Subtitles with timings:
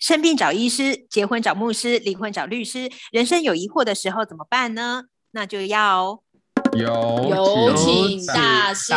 [0.00, 2.90] 生病找医师，结婚找牧师，离婚找律师。
[3.12, 5.04] 人生有疑惑的时候怎么办呢？
[5.32, 6.18] 那就要
[6.72, 8.92] 有有请大师。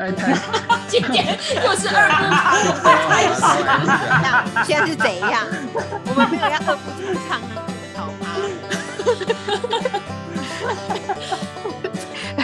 [0.00, 0.10] 哎，
[0.88, 3.40] 今天又是二不开始，
[4.66, 5.46] 现在是怎样？
[6.06, 7.38] 我们没有要二不出唱
[7.94, 8.24] 好吗？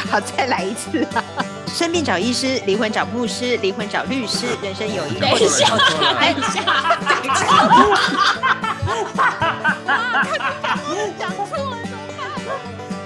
[0.11, 1.25] 好，再来一次啊！
[1.73, 4.46] 生病找医师，离婚找牧师，离婚找律师。
[4.62, 5.86] 人生有疑惑的时候，等
[6.36, 6.61] 一下，
[7.00, 7.41] 等一下，
[11.18, 12.21] 讲错了怎么办？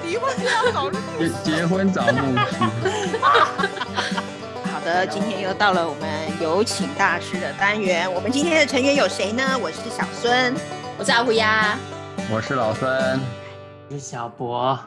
[0.02, 0.98] 离婚就要找律
[1.44, 2.56] 结结婚找牧师。
[4.72, 6.08] 好的，今天又到了我们
[6.40, 8.12] 有请大师的单元。
[8.12, 9.56] 我们今天的成员有谁呢？
[9.62, 10.54] 我是小孙，
[10.98, 11.78] 我是阿虎呀。
[12.30, 13.20] 我是老孙，
[13.88, 14.78] 我是小博。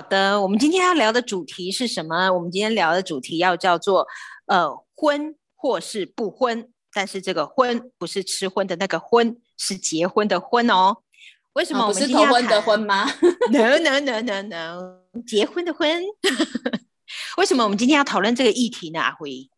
[0.00, 2.32] 好的，我们今天要聊的主题是什么？
[2.32, 4.06] 我们今天聊的主题要叫做
[4.46, 10.96] 呃婚或是不婚，但是这个婚不是吃荤的那个婚，是结婚的婚哦。
[11.52, 13.04] 为什么我不是们今天要头婚的婚吗
[13.52, 16.02] ？？No No No No No，结婚的婚。
[17.36, 19.00] 为什么我们今天要讨论这个议题呢？
[19.00, 19.50] 阿辉，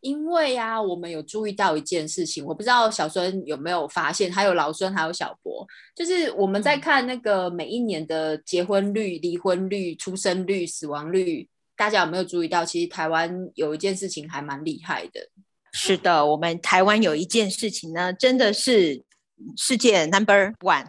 [0.00, 12.64] 因为呀、我们有注意到一件事情，我不知道小孙有没有发现，还有老孙还有小博，就是我们在看那个每一年的结婚率、离婚率、出生率、死亡率，大家有没有注意到？
[12.64, 15.20] 其实台湾有一件事情还蛮厉害的，
[15.72, 19.02] 是的，我们台湾有一件事情呢，真的是
[19.56, 20.86] 世界 number one，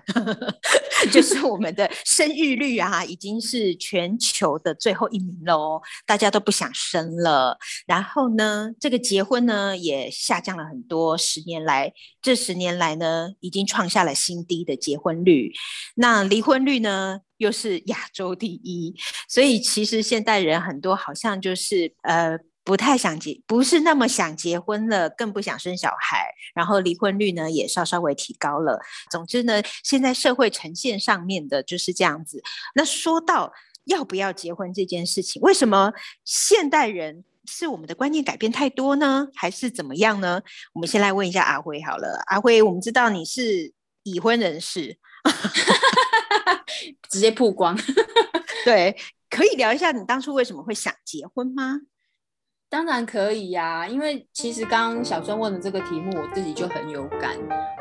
[1.12, 7.58] 就是我们的生育率啊，已经是全球的最后一名喽，大家都不想生了。
[7.86, 15.52] 然后呢，这个结婚呢也下降了很多，十年来，这十年来呢，已经创下了新低的结婚率。
[15.96, 18.96] 那离婚率呢，又是亚洲第一，
[19.28, 22.38] 所以其实现代人很多好像就是呃。
[22.70, 28.80] 不太想结，不是那么想结婚了，更不想生小孩，然后离婚率呢也稍稍微提高了。
[29.10, 32.40] 总之呢，现在社会呈现上面的就是这样子。
[32.76, 33.52] 那说到
[33.86, 35.92] 要不要结婚这件事情，为什么
[36.24, 40.40] 现代人是我们的观念改变太多呢，还是怎么样呢？
[40.74, 43.74] 我们先来问一下阿辉好了，阿辉，我们知道你是
[44.04, 44.96] 已婚人士，
[47.10, 47.76] 直接曝光。
[48.64, 48.96] 对，
[49.28, 51.80] 可以聊一下你当初为什么会想结婚吗？
[52.72, 57.32] 当然可以呀、因为其实刚刚小孙问的这个题目，我自己就很有感。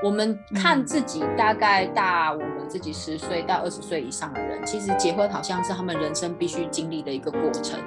[0.02, 7.78] 我们看嗯自己大概大我们自己十岁到二十岁以上的人，其实结婚好像是他们人生必须经历的一个过程。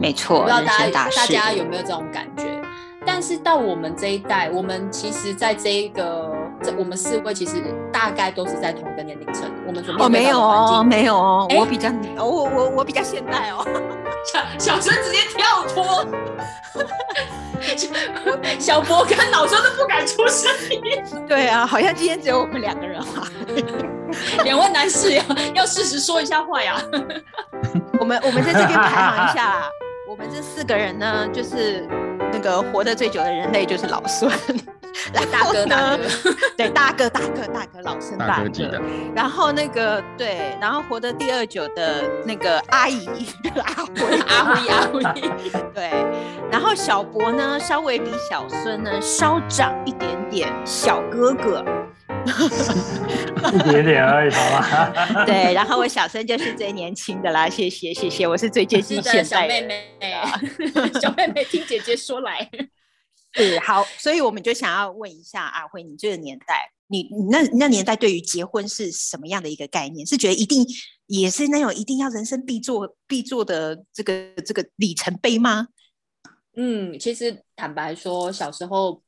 [0.00, 1.26] 没错，不知道大家大大。
[1.26, 2.60] 家有没有这种感觉？
[3.06, 7.62] 但是到我们这一代，我们其实在这一个这我们四位其实
[7.92, 10.88] 大概都是在同一个年龄层，我们所哦，没有哦，境。
[10.88, 13.64] 没有哦，诶我比较哦，我我我比较现代哦。
[14.24, 16.06] 小小孙直接跳脱，
[18.58, 20.80] 小博跟老孙都不敢出声音。
[21.28, 23.06] 对啊，好像今天只有我们两个人啊。
[24.44, 25.22] 两位男士要
[25.54, 26.80] 要适时说一下话呀。
[28.00, 29.68] 我们我们在这边排行一下啦，
[30.08, 31.86] 我们这四个人呢，就是
[32.32, 34.30] 那个活得最久的人类就是老孙，
[35.12, 38.82] 然大哥后呢 大哥，对大哥大哥大哥老生大大哥
[39.14, 43.06] 然后那个对，然后活得第二久的那个阿姨
[43.64, 45.02] 阿辉 阿辉阿辉，
[45.74, 45.90] 对，
[46.50, 51.64] 然后小博呢稍微比小孙呢稍长一点点，小哥哥。
[53.54, 55.24] 一点点而已，好吗？
[55.26, 59.60] 对，然后我小孙就是最年轻的啦，谢谢谢谢，我是最接近是的，现代人。
[59.60, 62.48] 小妹妹，小妹妹听姐姐说来。
[63.34, 70.06] 是好，所以我们就想要问一下阿辉，你这个年代，你你那那年代对于结婚是什么样的一个概念？
[70.06, 70.64] 是觉得一定
[71.06, 75.68] 也是那种一定要人生必做必做的这个这个里程碑吗？
[76.56, 79.02] 嗯，其实坦白说，小时候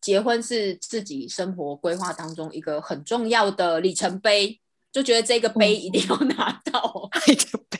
[0.00, 4.60] 结婚是自己生活规划当中一个很重要的里程碑，
[4.92, 7.10] 就觉得这个杯一定要 拿到。
[7.26, 7.78] 里程碑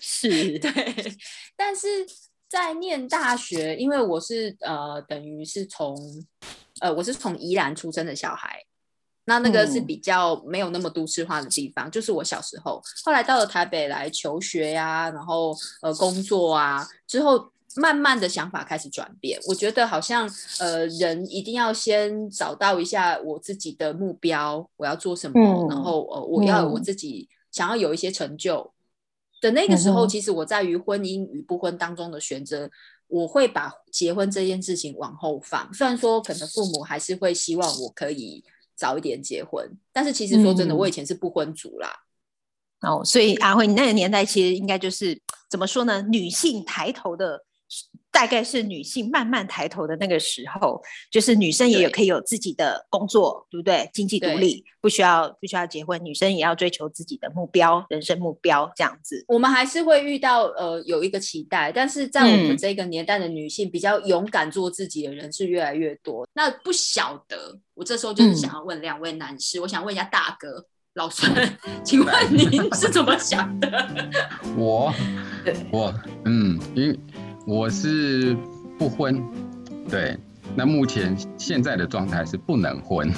[0.00, 1.16] 是对，
[1.56, 1.86] 但是
[2.48, 5.96] 在念大学，因为我是呃，等于是从
[6.80, 8.64] 呃，我是从宜兰出生的小孩，
[9.26, 9.86] 那那个是嗯。
[9.86, 17.50] 比较没有那么都市化的地方，就是我小时候，后来到了台北来求学呀、然后呃工作啊之后。
[17.76, 20.28] 慢慢的想法开始转变，我觉得好像
[20.58, 25.68] 呃，人一定要先找到一下我自己的目标，我要做什么，嗯。
[25.68, 26.82] 然后呃，我要我嗯。
[26.82, 28.72] 自己想要有一些成就，
[29.40, 32.70] 的那个时候，其实我在于婚姻与不婚当中的选择，
[33.06, 35.72] 我会把结婚这件事情往后放。
[35.72, 38.44] 虽然说可能父母还是会希望我可以
[38.74, 41.92] 早一点结婚，但是其实说真的，嗯我以前是不婚族啦。
[42.80, 45.20] 哦，所以阿辉，你那个年代其实应该就是
[45.50, 46.00] 怎么说呢？
[46.02, 47.44] 女性抬头的
[48.10, 53.88] 大概是女性慢慢抬头的那个时候，就是女生也有可以有自己的工作，对不对？
[53.92, 59.24] 经济独立，不需要不需要结婚，女生也要追求自己的目标，人生目标这样子。
[59.28, 66.26] 我们还是会遇到呃有一个期待，但是在我们嗯这个年代的女性比较勇敢做自己的人是越来越多。
[66.34, 71.30] 那不晓得，我这时候就是嗯想要问两位男士，我想问一下大哥老孙，
[71.84, 73.70] 请问您是怎么想的？
[74.56, 74.92] 我，
[75.70, 75.94] 我
[76.24, 76.98] 嗯，因为
[77.48, 78.36] 我是
[78.78, 79.24] 不婚，
[79.88, 80.14] 对。
[80.54, 83.10] 那目前现在的状态是不能婚，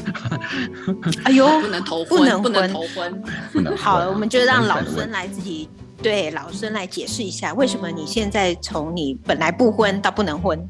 [1.25, 3.23] 哎呦，不能头婚，不能不能婚头婚。
[3.53, 3.83] 不能婚。
[3.83, 5.69] 好，我们就让老孙来自己
[6.01, 10.65] 对老孙来解释一下，为什么你现在从你本来不婚到不能婚？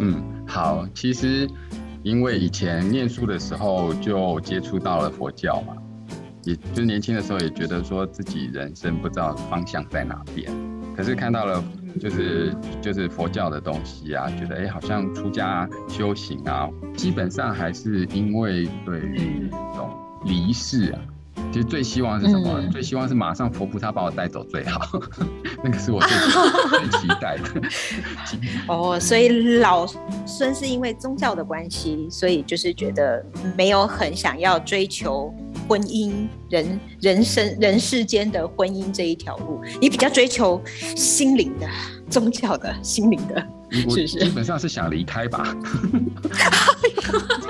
[0.00, 1.46] 嗯，好，其实
[2.02, 5.74] 因为以前念书的时候就接触到了佛教嘛，
[6.44, 10.50] 也就是年轻的时候也觉得说自己人生不知道方向在哪边，
[10.96, 11.62] 可是看到了
[11.98, 19.90] 就是就是佛教的东西啊，觉得哎、好像出家修行啊，基本上还是因为对于这种
[20.24, 20.98] 离世啊。
[21.52, 22.58] 其实最希望是什么？
[22.60, 24.80] 嗯最希望是马上佛菩萨把我带走最好，
[25.62, 26.10] 那个是我最
[26.88, 27.60] 最期待的。
[28.68, 29.86] 哦，所以老
[30.26, 33.24] 孙是因为宗教的关系，所以就是觉得
[33.56, 35.32] 没有很想要追求
[35.68, 40.60] 婚姻、人人生、人世间的婚姻这一条路，你比较追求
[40.96, 41.66] 心灵的、
[42.08, 43.46] 宗教的、心灵的。
[43.86, 45.44] 我是不是基本上是想离开吧。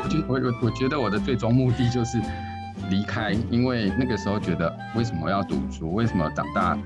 [0.03, 2.19] 我觉我我我觉得我的最终目的就是
[2.91, 5.93] 离开，因为那个时候觉得为什么要读书？
[5.93, 6.79] 为什么长大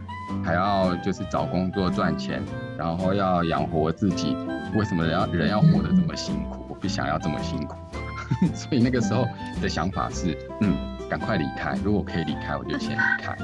[0.42, 2.42] 还要就是找工作赚钱，
[2.76, 4.36] 然后要养活自己？
[4.76, 6.64] 为什么人要人要活得这么辛苦？
[6.68, 7.76] 我不想要这么辛苦。
[8.54, 9.26] 所以那个时候
[9.60, 10.72] 的想法是，嗯，
[11.10, 11.76] 赶快离开。
[11.84, 13.36] 如果可以离开，我就先离开。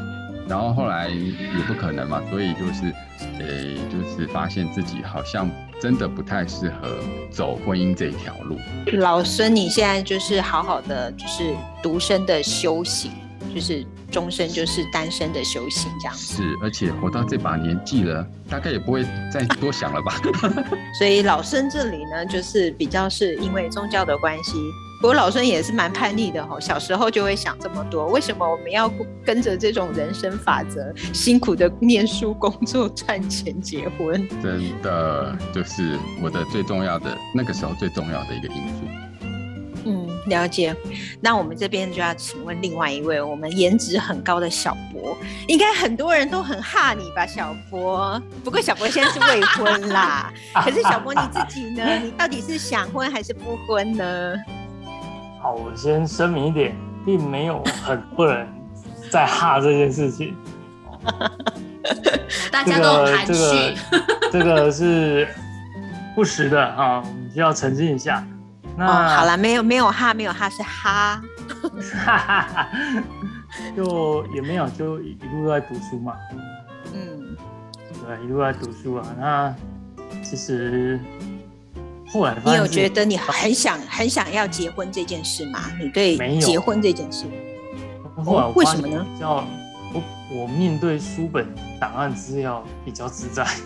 [0.49, 2.95] 然后后来也不可能嘛，所以就是，
[3.41, 7.01] 呃，就是发现自己好像真的不太适合
[7.33, 8.57] 走婚姻这一条路。
[8.93, 11.53] 老孙，你现在就是好好的，就是
[11.83, 13.11] 独身的修行，
[13.53, 16.37] 就是终身就是单身的修行这样子。
[16.37, 20.15] 是，而且活到这把年纪了，大概也不会再多想了吧？
[20.97, 24.53] 所以老孙这里呢，就是比较是因为宗教的关系。
[25.01, 28.91] 不过老孙也是蛮叛逆的哈、小时候就会想这么多，为什么我们要
[29.25, 34.27] 跟着这种人生法则，辛苦的念书、工作、赚钱、结婚？
[34.43, 38.75] 真的就是我的最重要的那个时候最重要的一个因素。
[39.89, 40.75] 嗯，了解。
[41.21, 45.17] 那我们这边就要请问另外一位，我们颜值很高的小博，
[45.47, 48.21] 应该很多人都很哈你吧，小博。
[48.43, 50.33] 不过小博现在是未婚啦，
[50.65, 51.85] 可是小博你自己呢？
[52.03, 54.35] 你到底是想婚还是不婚呢？
[55.47, 58.49] 好，我先声明一点，并没有很多人
[59.13, 60.37] 在哈这件事情。
[61.87, 63.75] 这大家都很个这个。
[64.33, 65.29] 这个是
[66.17, 68.27] 不实的啊，我们需要澄清一下。
[68.77, 71.23] 那哦，好了，没有没有哈，没有哈，是哈。
[71.95, 72.69] 哈哈哈，
[73.77, 76.13] 就也没有，就一一路都在读书嘛，
[76.93, 77.37] 嗯，
[78.05, 79.07] 对，一路在读书啊。
[79.17, 79.55] 那
[80.25, 80.99] 其实
[82.09, 85.61] 后来发你有觉得你很想很想要结婚这件事吗？
[85.81, 87.25] 你对结婚这件事，
[88.25, 89.45] 后来为什么呢比较
[89.93, 91.47] 我我面对书本
[91.81, 93.47] 档案资料比较自在。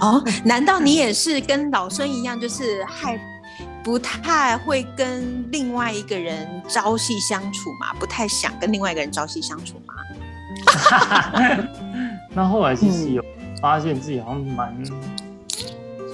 [0.00, 3.18] 哦，难道你也是跟老孙一样，就是害
[3.82, 7.92] 不太会跟另外一个人朝夕相处嘛？
[7.98, 9.94] 不太想跟另外一个人朝夕相处吗？
[12.34, 13.24] 那后来其嗯实有
[13.60, 14.74] 发现自己好像蛮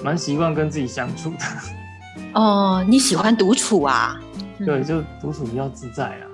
[0.02, 1.44] 蛮习惯跟自己相处的，
[2.34, 4.18] 哦，你喜欢独处啊？
[4.64, 6.26] 对，嗯就独处比较自在啊。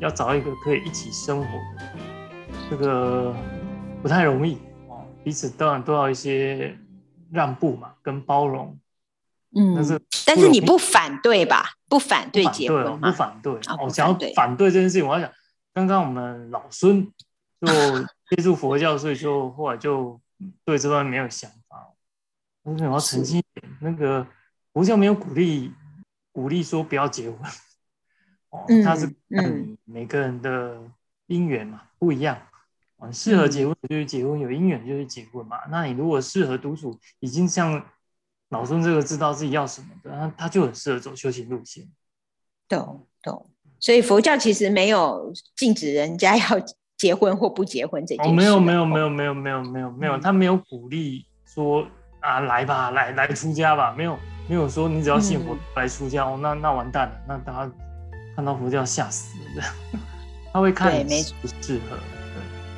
[0.00, 1.46] 要找一个可以一起生活
[1.78, 1.84] 的，
[2.68, 3.32] 这个
[4.02, 5.06] 不太容易哦。
[5.22, 6.76] 彼此当然都要一些
[7.30, 8.76] 让步嘛，跟包容。
[9.54, 11.64] 嗯但嗯是，但是你不反对吧？
[11.88, 13.10] 不反对结婚吗？
[13.10, 13.54] 不反对。
[13.66, 15.30] 啊不我想要反对这件事情，我要讲，
[15.72, 17.06] 刚刚我们老孙
[17.60, 17.68] 就
[18.34, 20.20] 接触佛教，所以就后来就
[20.64, 21.56] 对这方面没有想法。
[22.62, 24.26] 我想要澄清一点，那个
[24.72, 25.72] 佛教没有鼓励
[26.30, 27.38] 鼓励说不要结婚，
[28.50, 30.80] 哦，嗯他是看嗯你每个人的
[31.28, 32.40] 姻缘嘛不一样，
[32.98, 35.58] 啊，适合嗯结婚就是结婚，有姻缘就是结婚嘛。
[35.70, 37.84] 那你如果适合独处，已经像
[38.50, 41.88] 老孙这个知道自己要什么的，那他就很适合走修行路线。
[42.68, 43.50] 懂懂。
[43.80, 46.46] 所以佛教其实没有禁止人家要
[46.96, 48.30] 结婚或不结婚这件事。
[48.30, 49.10] 哦，没有没有没有。
[49.10, 51.84] 没有没有没有没有，嗯他没有鼓励说
[52.22, 57.70] 啊来吧来来出家吧，没有没有说你只要信佛嗯来出家哦，那那完蛋了，那大家
[58.34, 59.64] 看到佛教吓死了，
[60.52, 61.96] 他会看对没你适不适合。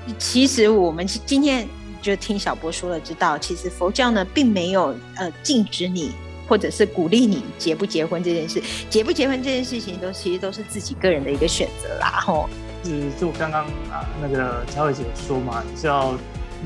[0.06, 1.66] 对其实我们今天
[2.02, 6.12] 就听小波说了，知道其实佛教呢并没有呃禁止你
[6.48, 12.48] 或者是鼓励你结不结婚这件事，结不结婚这件事情都其实都是自己个人的一个选择啦，吼。
[12.84, 16.14] 是就刚刚啊那个乔伟姐说嘛，你是要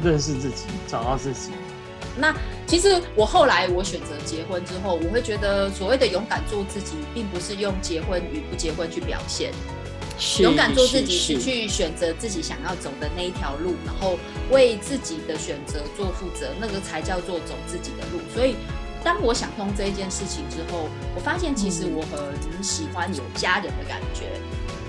[0.02, 1.52] 认识自己，找到自己。
[2.18, 2.34] 那
[2.66, 9.52] 其实我后来我选择结婚之后，我会觉得所谓的勇敢做自己，并不是用结婚与不结婚去表现。
[10.40, 14.18] 勇敢做自己是去选择自己想要走的那一条路，然后
[14.50, 18.18] 为自己的选择做负责，那个才叫做走自己的路。
[18.34, 18.56] 所以，
[19.04, 24.24] 当我想通这一件事情之后，我发现其实我很喜欢有家人的感觉，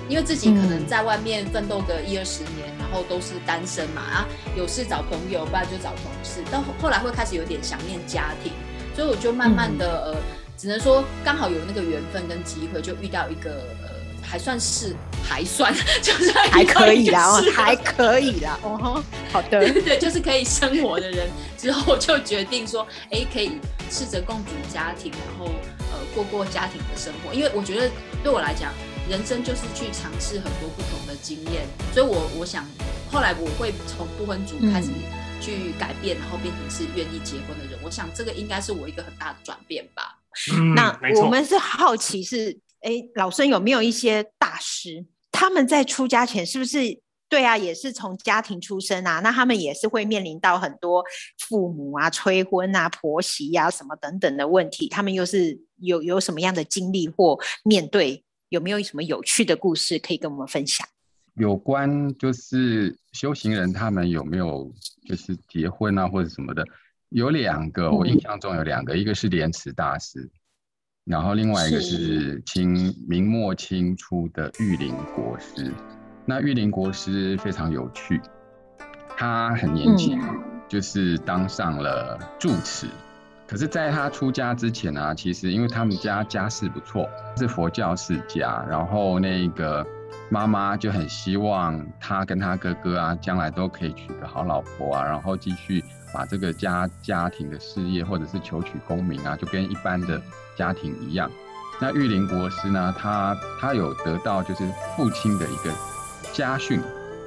[0.09, 8.51] 因为自己可能在外面奋斗个一二十年，然后都是单身嘛啊，有事找朋友，不然就找同事，到后来会开始有点想念家庭，
[8.95, 10.15] 所以我就慢慢的呃，
[10.57, 13.51] 只能说刚好有那个缘分跟机会，就遇到一个
[13.83, 13.99] 呃。
[14.21, 14.95] 还算是
[15.27, 21.27] 还算， 就是还可以啦，还可以啦，哦，好的， 对对，就是可以生活的人，
[21.57, 23.53] 之后就决定说，哎，可以
[23.89, 25.51] 试着共组家庭，然后
[25.91, 27.33] 呃过过家庭的生活。
[27.33, 27.89] 因为我觉得
[28.21, 28.71] 对我来讲，
[29.09, 32.63] 人生就是去尝试很多不同的经验，所以我我想
[33.11, 34.89] 后来我会从不婚族开始
[35.41, 37.79] 去改变，然后变成是愿意结婚的人。
[37.83, 40.19] 我想这个应该是我一个很大的转变吧。
[40.75, 42.59] 那我们是好奇是。
[42.81, 45.05] 哎，老孙有没有一些大师？
[45.33, 46.97] 他们在出家前是不是
[47.27, 47.57] 对啊？
[47.57, 49.19] 也是从家庭出身啊？
[49.19, 51.03] 那他们也是会面临到很多
[51.37, 54.87] 父母啊、催婚啊、婆媳呀什么等等的问题。
[54.87, 58.23] 他们又是有有什么样的经历或面对？
[58.49, 60.87] 有没有什么有趣的故事可以跟我们分享？
[61.35, 64.69] 有关就是修行人他们有没有
[65.07, 66.65] 就是结婚啊或者什么的？
[67.09, 70.29] 有两个，我印象中有两个，一个是莲池大师。
[71.05, 75.73] 然后另外一个是清明末清初的玉林国师，
[76.25, 78.21] 那玉林国师非常有趣，
[79.17, 80.19] 他很年轻，
[80.67, 82.85] 就是当上了住持。
[83.49, 89.83] 可是，在他出家之前呢，其实因为他们家家世不错，是佛教世家，然后那个
[90.29, 100.21] 妈妈就很希望他跟他哥哥啊，将来都可以娶个好老婆啊，然后继续把这个家家庭的事业，或者是求取功名啊，就跟一般的。
[100.57, 101.31] 家庭一样，
[101.79, 102.93] 那玉林国师呢？
[102.99, 105.73] 他他有得到就是父亲的一个
[106.33, 106.81] 家训，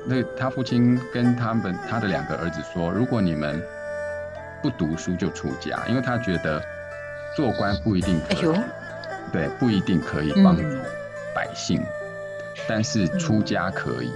[0.06, 3.58] 那他父亲跟他们他的两个儿子说，如果你们
[4.62, 6.62] 不读书就出家，因为他觉得
[7.36, 8.60] 做官不一定可以，
[9.32, 10.62] 对，不一定可以帮助
[11.34, 11.82] 百姓，
[12.68, 14.12] 但是出家可以。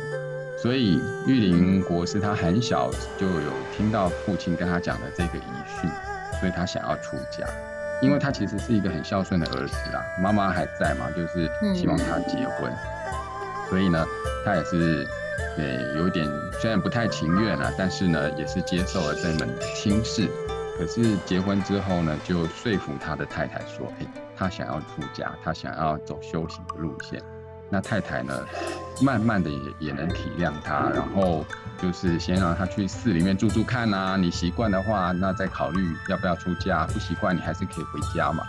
[0.59, 5.91] 所以玉林国师他很小就有听到父亲跟他讲的这个遗训，
[6.41, 7.47] 所以他想要出家。
[8.03, 12.71] 因为他其实是一个很孝顺的儿子啦，妈妈还在嘛，就是希望他结婚，
[13.71, 14.05] 所以呢，
[14.45, 15.07] 他也是，
[15.57, 16.27] 对，有点
[16.61, 20.29] 虽然不太情愿啊，但是呢，也是接受了这门亲事。
[20.79, 27.23] 可是结婚之后呢，就说服他的太太说，哎，他想要出家，他想要走修行的路线。
[27.69, 28.47] 那太太呢，
[29.03, 31.45] 慢慢的也也能体谅他，然后
[31.81, 34.17] 就是先让他去寺里面住住看啊。
[34.17, 38.45] 你习惯的话，那再考虑要不要出家；不习惯，你还是可以回家嘛。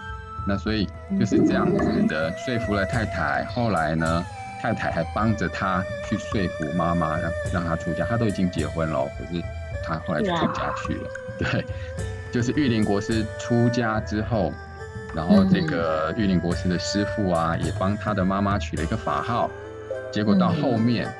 [0.45, 0.87] 那所以
[1.19, 3.43] 就是这样子的说服了太太。
[3.45, 4.23] 后来呢，
[4.61, 8.05] 太太还帮着他去说服妈妈，让让他出家。
[8.05, 9.41] 他都已经结婚了，可是
[9.83, 11.09] 他后来就出家去了。
[11.39, 11.65] 对，
[12.31, 14.53] 就是玉林国师出家之后。
[15.15, 19.49] 然后这个玉林国师的师傅啊，也帮他的妈妈取了一个法号。
[20.11, 21.11] 结果到后面，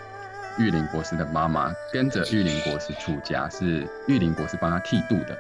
[0.59, 5.35] 玉林国师的妈妈跟着玉林国师出家，是玉林国师帮他剃度的。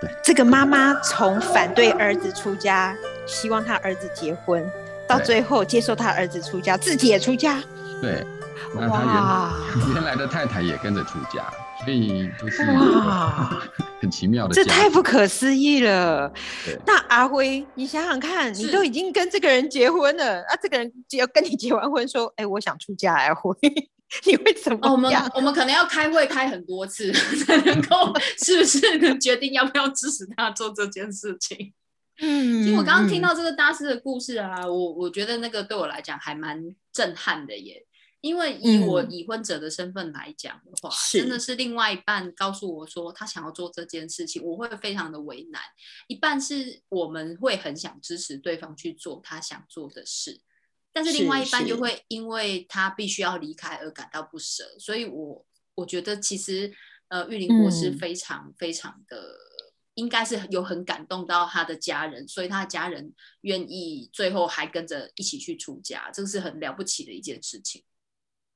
[0.00, 4.68] 对，这个妈妈从反对儿子出家，希望他儿子结婚，
[5.10, 7.60] 到最后接受他儿子出家，自己也出家。
[8.00, 8.24] 对，
[8.76, 11.52] 那他原 原来的太太也跟着出家。
[11.84, 13.58] 所以就是哇，
[14.02, 16.30] 很奇妙的，这太不可思议了。
[16.86, 23.56] 那阿辉，你想想看，你都已经跟这个人结婚了，啊，这个人只要跟你结完婚，说，哎，我想出家，阿辉，
[24.26, 24.92] 你会怎么？
[24.92, 27.10] 我们我们可能要开会开很多次，
[27.46, 31.72] 才能够是不是能决定要不要支持他做这件事情？
[32.20, 37.86] 嗯，其实我刚刚听到这个大师的故事啊，我我觉得那个对我来讲还蛮震撼的耶。
[38.22, 45.62] 因为以我已婚者的身份来讲的话，真的是另外一半告诉我说他想要做这件事情，我会非常的为难。
[46.06, 50.38] 一半是我们会很想支持对方去做他想做的事，
[50.92, 54.64] 但是另外一半就会因为他必须要离开而感到不舍。
[54.78, 55.46] 所以，我
[55.76, 56.70] 我觉得其实
[57.08, 59.34] 呃，玉林国师非常非常的
[59.94, 67.82] 应该是有很感动到他的家人，所以他的家人愿意最后还跟着一起去出家，这个是很了不起的一件事情。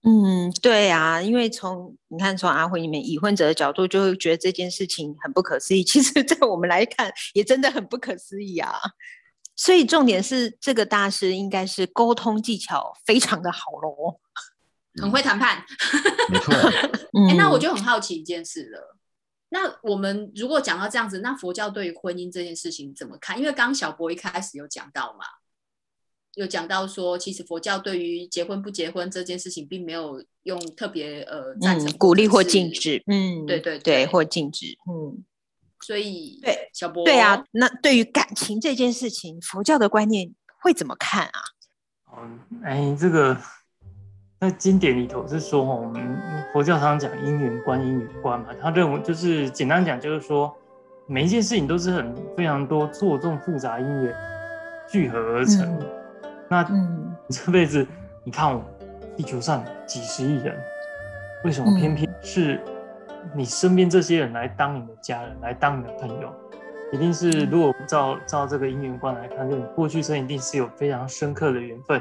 [0.06, 5.82] 嗯，对啊，因为从你看从阿辉你们已婚者的角度，就会觉得这件事情很不可思议。
[5.84, 8.74] 其实，在我们来看，也真的很不可思议啊。
[9.56, 14.20] 所以重点是，这个大师应该是沟通技巧非常的好喽，
[15.00, 15.64] 很会谈判。
[16.28, 16.52] 没错。
[17.30, 18.98] 哎，那我就很好奇一件事了。
[19.54, 23.38] 那我们如果讲到这样子，那佛教对于婚姻这件事情怎么看？
[23.38, 25.24] 因为刚刚小博一开始有讲到嘛。
[26.34, 33.00] 有讲到说，其实佛教对于结婚不结婚这件事情，并没有用特别呃赞成、鼓励或禁止。
[33.06, 34.76] 嗯，对对对，或禁止。
[34.90, 35.22] 嗯，
[35.80, 41.40] 所以对小博，对啊，那对于感情这件事情，佛教的观念会怎么看啊？
[42.18, 43.40] 嗯，哎，这个
[44.44, 46.02] 在经典里头是说，我们
[46.52, 50.54] 佛教常常讲因缘观、因缘观嘛，他认为就是简单讲，就是说
[51.06, 54.14] 每一件事情都是很非常多错综复杂因缘
[54.86, 55.78] 聚合而成。
[56.46, 56.86] 那你，
[57.30, 57.86] 这辈子
[58.22, 58.62] 你看我，
[59.16, 60.54] 地球上几十亿人，
[61.44, 62.60] 为什么偏偏是
[63.34, 66.30] 你身边这些人来当你的家人，来当你的朋友？
[66.92, 72.00] 一定是如果照照这个因缘观来看，就你过去生一定是有非常深刻的缘分，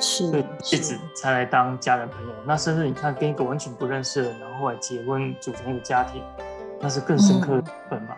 [0.00, 2.32] 是对辈子才来当家人朋友。
[2.44, 6.22] 那甚至你看跟一个完全不认识的人，然后后来结婚组成一个家庭，
[6.80, 8.16] 那是更深刻的缘分嘛？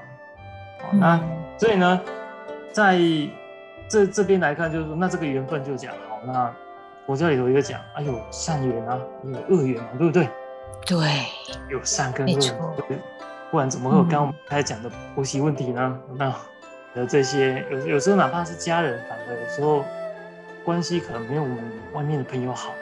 [0.83, 1.21] 好，那
[1.59, 2.00] 所以呢，
[2.73, 2.99] 在
[3.88, 6.18] 这这边来看，就是说，那这个缘分就讲好。
[6.25, 6.52] 那
[7.06, 10.28] 佛教里头一个讲，哎有善缘啊，有恶缘嘛，对不对？
[10.85, 10.99] 对，
[11.68, 12.75] 有善跟恶，
[13.50, 16.00] 不然怎么会有刚刚我们开始讲的婆媳问题呢？
[16.16, 16.35] 那
[16.95, 19.85] 的这些有有时候哪怕是家人，反而有时候
[20.66, 21.58] 关系可能没有我们
[21.92, 22.75] 外面的朋友好。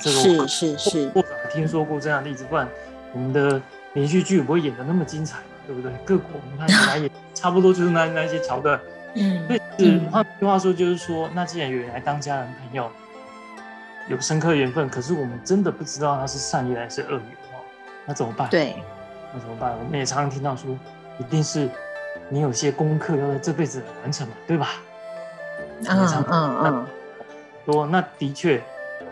[0.00, 2.66] 这个是是是，或者听说过这样的例子，不然
[3.12, 3.60] 我们的
[3.92, 5.92] 连续剧不会演的那么精彩嘛，对不对？
[6.06, 8.80] 各国你看来也差不多就是那那些桥段。
[9.16, 12.90] 嗯，所以是换句话说，就是说，那既然有人来当家人朋友，
[14.08, 17.20] 有深刻缘分，可是我们真的不知道他是善缘还是恶缘
[17.52, 17.60] 哦，
[18.06, 18.48] 那怎么办？
[18.48, 18.74] 对，
[19.32, 19.72] 那怎么办？
[19.78, 20.76] 我们也常常听到说，
[21.18, 21.68] 一定是
[22.28, 24.70] 你有些功课要在这辈子完成嘛，对吧？
[25.80, 26.86] 嗯嗯嗯，
[27.66, 28.62] 多那的确，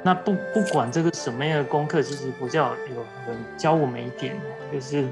[0.02, 2.96] 那不不管这个什么样的功课，其实佛教有
[3.27, 4.40] 人教我们一点哦，
[4.72, 5.07] 就是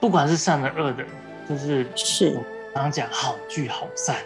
[0.00, 1.04] 不管是善的恶的，
[1.48, 2.36] 就是是。
[2.74, 4.16] 常讲好聚好散，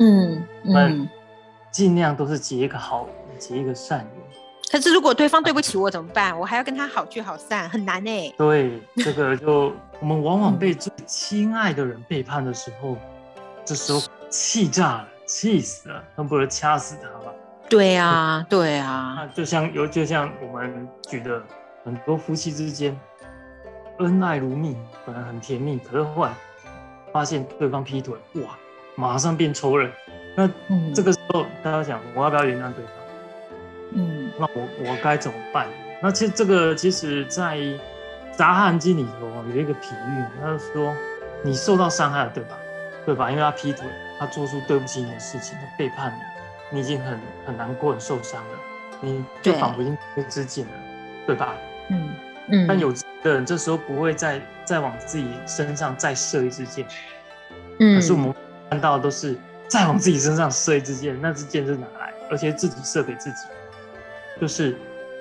[0.00, 1.08] 嗯嗯，
[1.70, 3.06] 尽量都是结一个好，
[3.38, 4.40] 结一个善缘。
[4.68, 6.36] 可是如果对方对不起我怎么办？
[6.36, 8.34] 我还要跟他好聚好散，很难呢。
[8.36, 12.96] 对，这个就我们往往被最亲爱的人背叛的时候，
[13.64, 17.32] 这时候气炸了，气死了，恨不得掐死他吧。
[17.68, 19.14] 对呀， 对呀。
[19.16, 21.42] 那就像有，就像我们举的
[21.84, 22.98] 很多夫妻之间
[23.98, 26.32] 恩爱如命，本来很甜蜜，可是后来。
[27.12, 28.58] 发现对方劈腿，哇，
[28.94, 29.90] 马上变仇人。
[30.36, 30.46] 那
[30.94, 32.94] 这个时候，大家想，我要不要原谅对方？
[33.94, 35.66] 嗯，那我我该怎么办？
[36.02, 37.56] 那其实这个，其实在
[38.32, 40.94] 《杂汉经》里头有一个比喻，他说
[41.42, 42.50] 你受到伤害了，对吧？
[43.06, 43.30] 对吧？
[43.30, 43.86] 因为他劈腿，
[44.18, 46.12] 他做出对不起你的事情，他背叛
[46.70, 48.58] 你，你已经很很难过、很受伤了，
[49.00, 50.70] 你就仿佛已经被肢解了，
[51.26, 51.54] 对吧？
[51.90, 52.10] 嗯
[52.48, 52.66] 嗯。
[52.66, 52.92] 但有
[53.22, 56.84] 的人这时候不会再再往自己身上再射一支箭。
[57.78, 58.34] 嗯，可是我们
[58.68, 59.38] 看到都是
[59.68, 62.12] 再往自己身上射一支箭，那支箭是哪来？
[62.28, 63.46] 而且自己射给自己，
[64.40, 64.76] 就是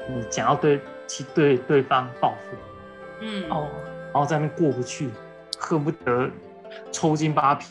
[0.09, 2.57] 你想要对其对对方报复，
[3.21, 3.69] 嗯哦，
[4.11, 5.11] 然后在那边过不去，
[5.59, 6.27] 恨不得
[6.91, 7.67] 抽筋扒皮。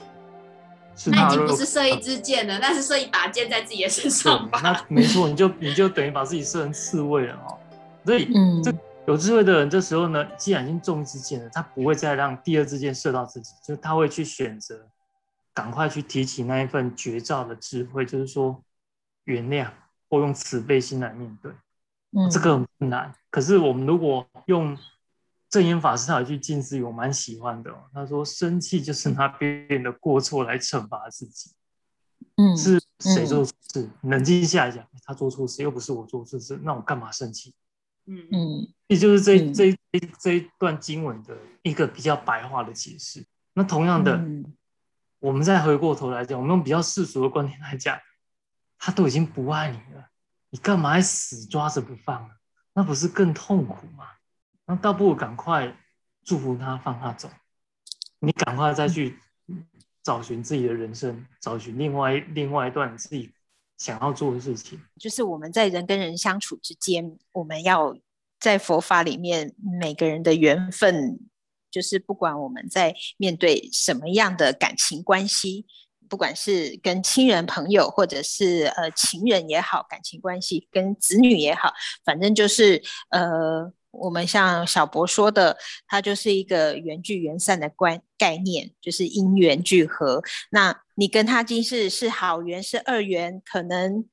[1.06, 4.60] 那已经不是射一支箭了，那是射一把箭在自己的身上吧？
[4.62, 7.58] 那没错，你就你就等于把自己射成刺猬了哦。
[8.04, 8.72] 所以，嗯，这
[9.08, 14.86] 有智慧的人，这时候呢，既然已经中一支箭了，他不会再让第二支箭射到自己，就他会去选择，
[15.52, 18.62] 赶快去提起那一份绝招的智慧，就是说
[19.24, 19.66] 原谅
[20.08, 21.50] 或用慈悲心来面对。
[22.16, 23.12] 嗯，这个很难。
[23.30, 24.78] 可是我们如果用
[25.54, 27.72] 正言法师他有一句近思语，我蛮喜欢的。
[27.92, 31.52] 他说：“生气就是拿别人的过错来惩罚自己。”
[32.34, 33.88] 嗯，是谁做错事？
[34.02, 37.54] 冷静下来讲，他做错事，又不是我做错事，那我干嘛生气？
[38.06, 43.24] 嗯嗯，也就是这这这这一段经文的一个比较白话的解释。
[43.52, 44.20] 那同样的，
[45.20, 47.96] 我们再回过头来讲，我们用比较世俗的观点来讲，
[48.76, 50.08] 他都已经不爱你了，
[50.50, 52.34] 你干嘛还死抓着不放呢？
[52.72, 54.06] 那不是更痛苦吗？
[54.66, 55.76] 那倒不如赶快
[56.24, 57.28] 祝福他，放他走。
[58.20, 59.18] 你赶快再去
[60.02, 63.32] 找寻自己的人生，找寻另外另外一段自己。
[63.76, 67.94] 想要做的事情，就是我们在人跟人相处之间，我们要
[68.38, 71.18] 在佛法里面，每个人的缘分，
[71.72, 75.66] 就是不管我们在面对什么样的感情关系，
[76.08, 81.72] 不管是跟亲人、朋友，或者是呃情人也好，感情关系跟子女也好，
[82.04, 90.22] 反正就是呃，我们像小博说的，它就是一个缘聚缘散的观概念，就是因缘聚合。
[90.50, 94.04] 那你跟他今世是好缘是恶缘，可能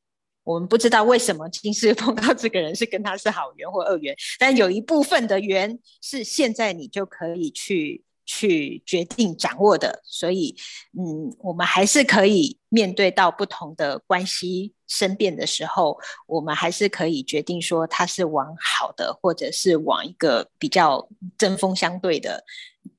[0.43, 8.03] 我们不知道为什么今世 碰到这个人是跟他是好缘或恶缘，但有一部分的缘是现在你就可以去。
[8.25, 10.55] 去决定掌握的，所以，
[10.97, 22.43] 嗯，我们还是可以面对到不同的关系生变的时候，我们还是可以决定说它是往好的，或者是往一个比较针锋相对的，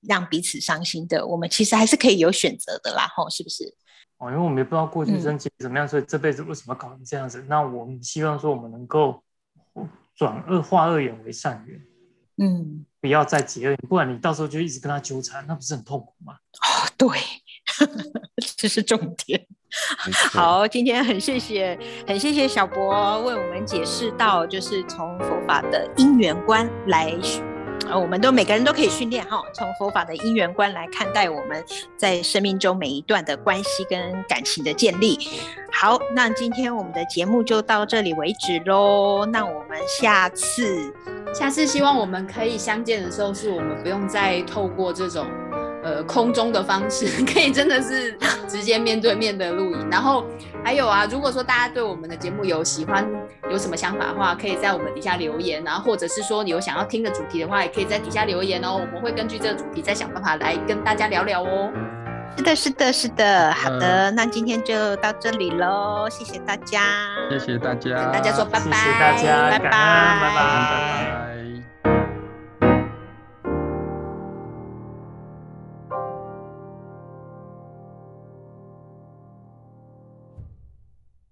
[0.03, 3.75] 让彼此伤心的，我们其实还是可以有选择的啦，吼，是不是？
[4.19, 7.45] 哦，因为我们也不知道过去生怎么样，所以这辈子为什么搞成这样子？
[7.49, 9.23] 那我们希望说，我们能够
[10.15, 11.81] 转恶化恶缘为善缘。
[12.43, 16.35] 嗯，不要再结了，不然你到时候就一直跟他纠缠，那不是很痛苦吗？
[16.35, 17.09] 哦，对，
[18.59, 19.47] 这是重点。
[20.33, 27.17] 好，今天很谢谢，很谢谢小博为我们解释到，就是从佛法的因缘观来。
[27.99, 31.65] 我们都每个人都可以训练哈，从佛法的因缘观来看待我们
[31.97, 35.19] 在生命中每一段的关系跟感情的建立。
[35.73, 39.27] 好，那今天我们的节目就到这里为止喽。
[39.27, 40.93] 那我们下次，
[41.35, 45.27] 下次希望我们可以相见的时候，是我们不用再透过这种。
[45.83, 48.13] 呃，空中的方式 可以真的是
[48.47, 50.25] 直接面对面的录影，然后
[50.65, 53.05] 还有啊，如果说大家对我们的节目有喜欢，
[53.51, 61.71] 有什么想法的话，可以在我们底下留言，然后或者是说你有想要听的主题的话，也可以在底下留言哦，我们会根据这个主题再想办法来跟大家聊聊哦。
[62.37, 66.81] 是的，是的，是的，好的，那今天就到这里喽，谢谢大家，
[67.29, 69.71] 谢谢大家，跟大家说拜拜，谢谢大家，拜拜，拜。
[69.71, 71.22] 拜拜。